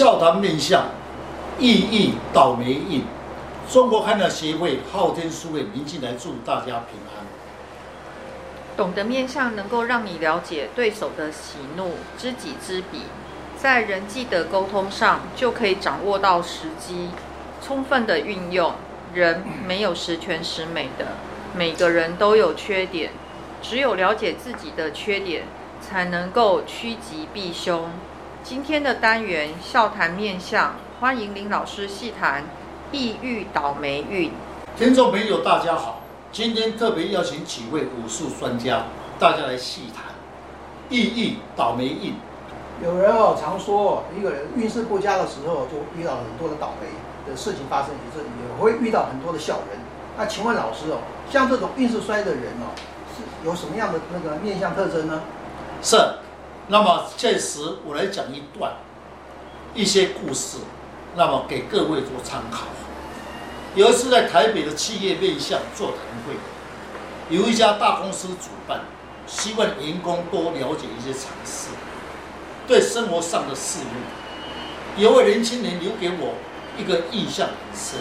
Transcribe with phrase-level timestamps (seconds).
[0.00, 0.86] 笑谈面相，
[1.58, 3.04] 意义倒霉运。
[3.70, 7.26] 中国汉量协会昊天书院林进来祝大家平安。
[8.78, 13.02] 懂得面相，能够让你了解对手的喜怒，知己知彼，
[13.58, 17.10] 在人际的沟通上就可以掌握到时机，
[17.62, 18.72] 充分的运用。
[19.12, 21.08] 人没有十全十美的，
[21.54, 23.10] 每个人都有缺点，
[23.60, 25.42] 只有了解自己的缺点，
[25.82, 27.90] 才能够趋吉避凶。
[28.42, 32.42] 今天的单元笑谈面相，欢迎林老师细谈
[32.90, 34.32] 抑郁倒霉运。
[34.76, 36.00] 听众朋友，大家好，
[36.32, 38.84] 今天特别邀请几位武术专家，
[39.18, 40.04] 大家来细谈
[40.88, 42.14] 意遇倒霉运。
[42.82, 46.88] 有人哦常说，一个人运势不佳的时候，就遇到很多的倒霉
[47.30, 49.78] 的事情发生，也是也会遇到很多的小人。
[50.16, 50.98] 那请问老师哦，
[51.30, 52.72] 像这种运势衰的人哦，
[53.14, 55.20] 是有什么样的那个面相特征呢？
[55.82, 55.96] 是。
[56.70, 58.72] 那么这时我来讲一段
[59.74, 60.58] 一些故事，
[61.16, 62.62] 那么给各位做参考。
[63.74, 66.34] 有一次在台北的企业面向座谈会，
[67.28, 68.82] 有一家大公司主办，
[69.26, 71.70] 希望员工多了解一些常识，
[72.68, 75.00] 对生活上的事物。
[75.00, 76.34] 有位年轻人留给我
[76.78, 77.98] 一个印象很深，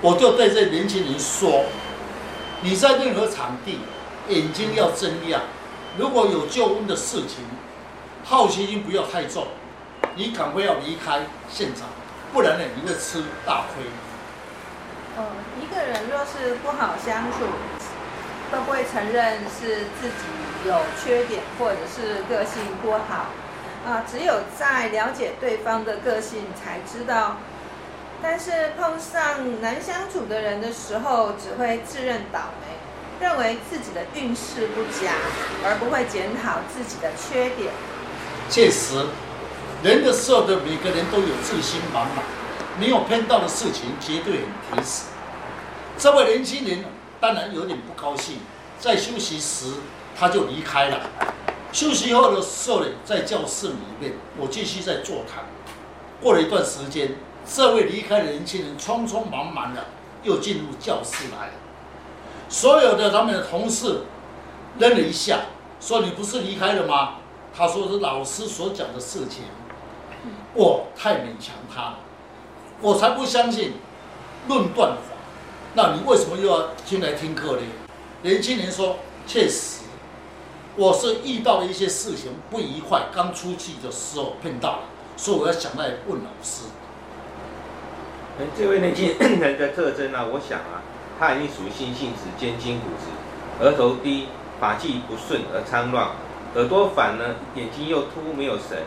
[0.00, 1.64] 我就对这年轻人说
[2.62, 3.80] ：“你在任何场地，
[4.28, 5.42] 眼睛要睁亮。”
[5.98, 7.44] 如果有救温的事情，
[8.22, 9.46] 好奇心不要太重，
[10.14, 11.88] 你赶快要离开现场，
[12.34, 13.84] 不然呢，你会吃大亏。
[15.16, 15.24] 呃，
[15.58, 17.46] 一个人若是不好相处，
[18.50, 23.28] 会不会承认是自己有缺点，或者是个性不好？
[23.86, 27.36] 啊，只有在了解对方的个性才知道。
[28.22, 32.76] 但是碰上难相处的人的时候，只会自认倒霉。
[33.20, 35.14] 认为自己的运势不佳，
[35.64, 37.72] 而不会检讨自己的缺点。
[38.50, 39.06] 确实，
[39.82, 42.24] 人的时候的每个人都有自信满满，
[42.78, 45.04] 没有碰到的事情绝对很铁齿。
[45.98, 46.84] 这位年轻人
[47.18, 48.38] 当然有点不高兴，
[48.78, 49.66] 在休息时
[50.18, 51.00] 他就离开了。
[51.72, 55.44] 休息后的时候呢，在教室里面，我继续在座谈。
[56.20, 57.16] 过了一段时间，
[57.46, 59.86] 这位离开的年轻人匆匆忙忙的
[60.22, 61.52] 又进入教室来了。
[62.48, 64.02] 所有的他们的同事
[64.78, 65.40] 愣了一下，
[65.80, 67.16] 说：“你不是离开了吗？”
[67.56, 69.44] 他说：“是老师所讲的事情，
[70.54, 71.98] 我太勉强他了，
[72.80, 73.72] 我才不相信
[74.48, 75.16] 论断法。
[75.74, 77.62] 那你为什么又要进来听课呢？”
[78.22, 78.96] 年轻人说
[79.26, 79.80] ：“确实，
[80.76, 84.82] 我是遇到了一些事情不愉快，刚出去的时候碰到了，
[85.16, 86.62] 所以我要想来问老师。”
[88.56, 90.26] 这位年轻人的特征呢、啊？
[90.30, 90.82] 我想啊。
[91.18, 94.26] 他已经属于心性质兼筋骨质，额头低，
[94.60, 96.10] 发际不顺而苍乱，
[96.54, 98.84] 耳朵反呢，眼睛又凸没有神，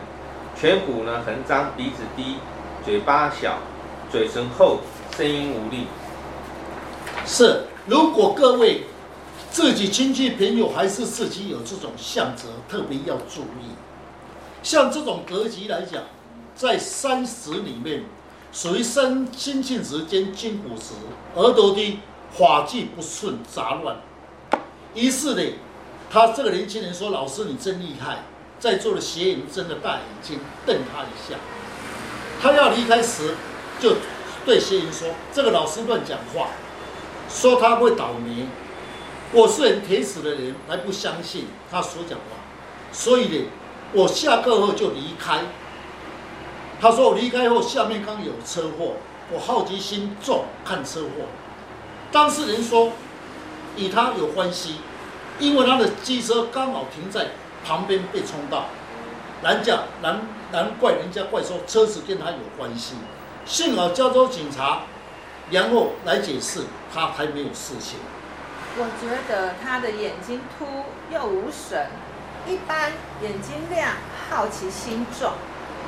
[0.56, 2.36] 颧骨呢横张，鼻子低，
[2.84, 3.58] 嘴巴小，
[4.10, 4.80] 嘴唇厚，
[5.16, 5.86] 声音无力。
[7.26, 8.84] 是，如果各位
[9.50, 13.74] 自己亲戚朋友还是自己有这种相则，特别要注意。
[14.62, 16.02] 像这种格局来讲，
[16.54, 18.04] 在三十里面
[18.52, 20.94] 属于身心性子兼筋骨质，
[21.34, 21.98] 额头低。
[22.32, 23.96] 法纪不顺杂乱，
[24.94, 25.42] 于是呢，
[26.10, 28.18] 他这个年轻人说：“老师，你真厉害！”
[28.58, 31.38] 在座的学员睁着大眼睛瞪他一下。
[32.40, 33.34] 他要离开时，
[33.80, 33.96] 就
[34.44, 36.48] 对学员说：“这个老师乱讲话，
[37.28, 38.46] 说他会倒霉。
[39.32, 42.36] 我是很铁齿的人，还不相信他所讲话。
[42.92, 43.44] 所以呢，
[43.92, 45.40] 我下课后就离开。
[46.80, 48.96] 他说我离开后，下面刚有车祸，
[49.32, 51.26] 我好奇心重，看车祸。”
[52.12, 52.92] 当事人说，
[53.76, 54.80] 与他有关系，
[55.38, 57.28] 因为他的机车刚好停在
[57.64, 58.64] 旁边被冲到，
[59.42, 62.94] 难讲难难怪人家怪说车子跟他有关系。
[63.46, 64.82] 幸好加州警察
[65.50, 67.98] 然后来解释，他还没有事情。
[68.76, 71.88] 我觉得他的眼睛凸又无神，
[72.46, 72.92] 一般
[73.22, 73.94] 眼睛亮，
[74.28, 75.32] 好奇心重。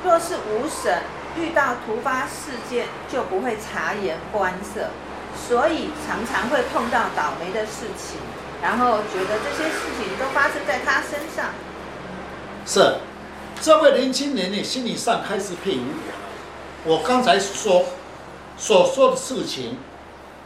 [0.03, 1.03] 若是无神，
[1.37, 4.89] 遇到突发事件就不会察言观色。
[5.35, 8.17] 所以常常会碰到倒霉的事情，
[8.61, 11.51] 然后觉得这些事情都发生在他身上。
[12.65, 12.95] 是，
[13.61, 15.81] 这位年轻人呢，心理上开始佩服
[16.85, 16.95] 我。
[16.95, 17.83] 我刚才说
[18.57, 19.77] 所说的事情，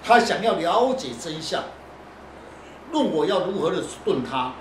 [0.04, 1.64] 他想要了解真相，
[2.92, 4.54] 问我要如何的论他，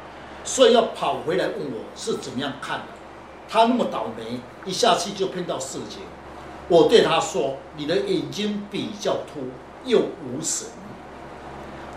[0.45, 2.85] 所以要跑回来问我是怎么样看的。
[3.49, 6.01] 他那么倒霉，一下去就碰到事情。
[6.69, 9.49] 我对他说：“你的眼睛比较凸。”
[9.87, 10.69] 又无神，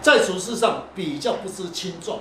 [0.02, 2.20] 在处事上比较不知轻重，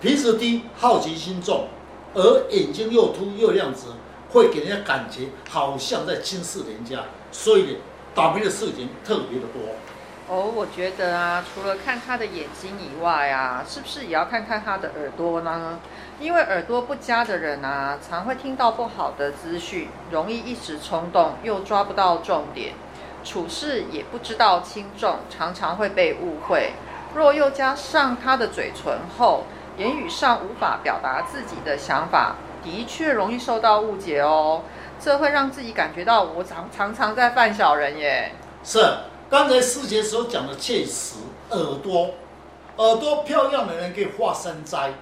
[0.00, 1.68] 鼻子低，好奇心重，
[2.14, 3.86] 而眼睛又凸又亮直，
[4.30, 7.78] 会给人家感觉好像在轻视人家，所以呢，
[8.14, 9.62] 倒霉的事情特别的多。
[10.26, 15.78] 哦，我觉得啊，除了看他的眼睛以外啊，是不是也要看看他的耳朵呢？
[16.18, 22.72] 因为耳朵不佳的人啊，常会听到不好的资讯，容易一时冲动，又抓不到重点，
[23.24, 26.74] 处事也不知道轻重，常常会被误会。
[27.14, 29.44] 若又加上他的嘴唇厚，
[29.78, 34.62] 言语上无法表达自己的想法，的确容易受到误解哦。
[35.00, 38.32] 这会让自己感觉到我常常常在犯小人耶。
[38.62, 38.80] 是。
[39.30, 41.16] 刚才师姐所讲的确实，
[41.50, 42.10] 耳朵，
[42.76, 44.92] 耳朵漂亮的人可以化身灾，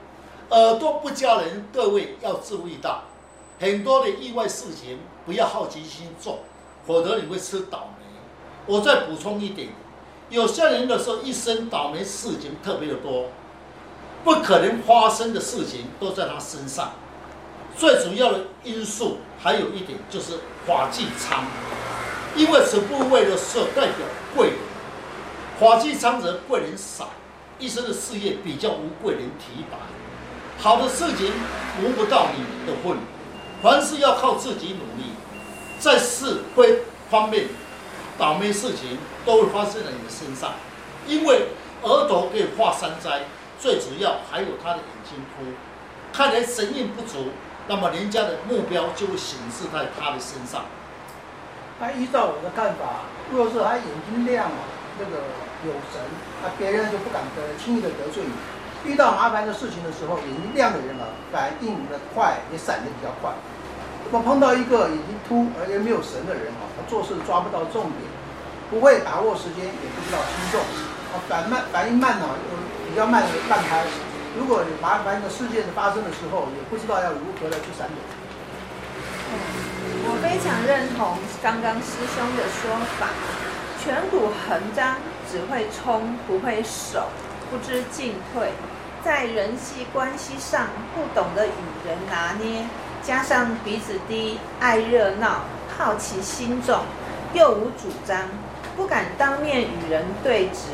[0.48, 3.02] 耳朵不佳人，各位要注意到，
[3.60, 6.38] 很多的意外事情不要好奇心重，
[6.86, 7.88] 否则你会吃倒。
[8.66, 9.68] 我再补充一点，
[10.30, 13.30] 有些人的时候一生倒霉事情特别的多，
[14.24, 16.92] 不可能发生的事情都在他身上。
[17.76, 20.34] 最主要的因素还有一点就是
[20.66, 21.44] 发际仓。
[22.34, 24.56] 因为此部位的时候代表贵人，
[25.60, 27.10] 发际仓则贵人少，
[27.58, 29.76] 一生的事业比较无贵人提拔，
[30.58, 31.30] 好的事情
[31.80, 32.96] 轮不到你的份，
[33.62, 35.10] 凡事要靠自己努力，
[35.78, 37.48] 在是非方面，
[38.22, 40.52] 倒霉事情都会发生在你的身上，
[41.08, 41.48] 因为
[41.82, 43.22] 额头可以化三灾，
[43.58, 45.42] 最主要还有他的眼睛凸，
[46.16, 47.30] 看来神印不足，
[47.66, 50.66] 那么人家的目标就会显示在他的身上。
[51.80, 54.70] 他依照我的看法，若是他眼睛亮啊，
[55.00, 55.26] 那个
[55.66, 56.00] 有神，
[56.44, 58.88] 那别人就不敢得轻易的得罪你。
[58.88, 63.32] 遇到麻烦的事情的时候，眼睛亮的人啊，反应的快，也闪得比较快。
[64.12, 68.04] 如果碰到一个眼睛凸而且没有神的人啊，他做事抓不到重点，
[68.68, 72.52] 不会把握时间，也不知道轻重，啊，反慢反应慢呢，又
[72.84, 73.88] 比较慢的半拍。
[74.36, 77.96] 如果麻烦的事件的发生的时候，也不知道要如何的去闪躲。
[80.04, 82.68] 我非常认同刚刚师兄的说
[83.00, 83.08] 法，
[83.80, 87.08] 颧骨横张只会冲不会守，
[87.48, 88.52] 不知进退，
[89.02, 91.56] 在人际关系上不懂得与
[91.88, 92.68] 人拿捏，
[93.02, 95.44] 加上鼻子低、爱热闹、
[95.76, 96.80] 好奇心重，
[97.34, 98.18] 又无主张，
[98.76, 100.68] 不敢当面与人对质。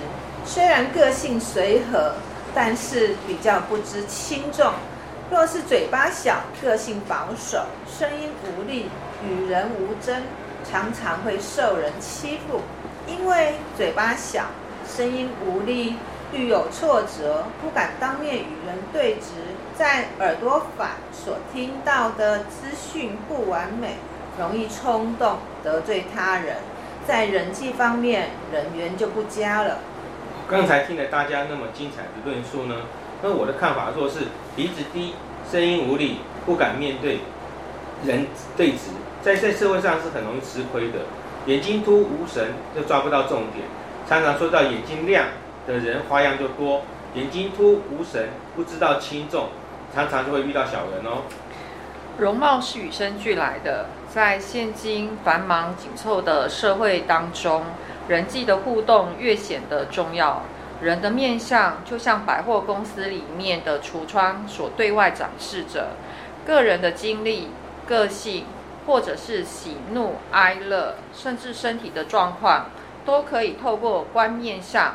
[0.45, 2.15] 虽然个性随和，
[2.55, 4.73] 但是比较不知轻重。
[5.31, 8.87] 若是嘴巴小、个性保守、声音无力。
[9.21, 10.23] 与人无争，
[10.71, 12.61] 常常会受人欺负，
[13.09, 14.45] 因为嘴巴小，
[14.87, 15.97] 声音无力，
[16.33, 23.97] 遇有挫折，不敢当面与人对质，在耳朵反所听到的资讯不完美，
[24.39, 26.57] 容易冲动得罪他人，
[27.07, 29.79] 在人际方面人缘就不佳了。
[30.49, 32.75] 刚才听了大家那么精彩的论述呢，
[33.23, 35.15] 那我的看法说是鼻子低，
[35.51, 37.21] 声音无力，不敢面对
[38.05, 38.27] 人
[38.57, 38.91] 对质。
[39.23, 41.01] 在在社会上是很容易吃亏的，
[41.47, 43.67] 眼睛突无神就抓不到重点。
[44.09, 45.27] 常常说到眼睛亮
[45.69, 46.83] 的人花样就多，
[47.15, 49.49] 眼睛突无神不知道轻重，
[49.95, 51.23] 常常就会遇到小人哦。
[52.19, 57.63] 容貌是与生俱来的，在现今繁忙紧凑的社会当中，
[58.09, 60.43] 人际的互动越显得重要。
[60.81, 65.89] 人的面相就像百货公司里面的橱窗所对外展示着，
[66.47, 67.51] 个人的经历、
[67.87, 68.47] 个性。
[68.87, 72.71] 或者是喜怒哀乐，甚至身体的状况，
[73.05, 74.95] 都可以透过观面相，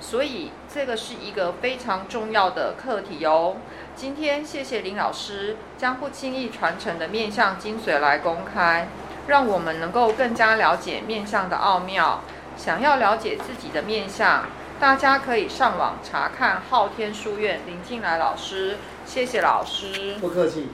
[0.00, 3.56] 所以这个是一个非常重要的课题哦。
[3.96, 8.88] 今天谢谢林老师将不轻易传承的面相精髓来公开，
[9.28, 12.20] 让我们能够更加了解面相的奥妙。
[12.56, 14.46] 想要了解自己的面相，
[14.78, 18.76] 大家可以上网查看昊天书院林静来老师。
[19.06, 20.68] 谢谢老师，不客气。